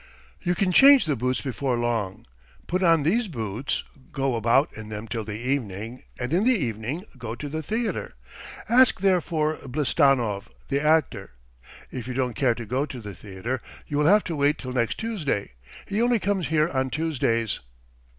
[0.41, 2.25] "You can change the boots before long.
[2.65, 7.05] Put on these boots, go about in them till the evening, and in the evening
[7.19, 8.15] go to the theatre....
[8.67, 11.33] Ask there for Blistanov, the actor....
[11.91, 14.73] If you don't care to go to the theatre, you will have to wait till
[14.73, 15.51] next Tuesday;
[15.85, 17.59] he only comes here on Tuesdays.